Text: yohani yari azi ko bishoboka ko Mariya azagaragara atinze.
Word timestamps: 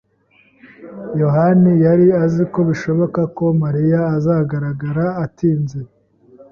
yohani 1.21 1.71
yari 1.85 2.07
azi 2.23 2.43
ko 2.51 2.59
bishoboka 2.69 3.21
ko 3.37 3.45
Mariya 3.61 3.99
azagaragara 4.15 5.05
atinze. 5.25 5.79